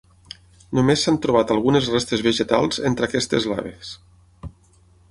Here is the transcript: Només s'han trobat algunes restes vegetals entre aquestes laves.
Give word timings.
Només 0.77 1.03
s'han 1.07 1.19
trobat 1.25 1.53
algunes 1.57 1.91
restes 1.97 2.25
vegetals 2.29 2.83
entre 2.91 3.09
aquestes 3.11 3.49
laves. 3.55 3.95